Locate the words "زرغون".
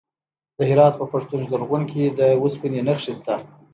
1.49-1.83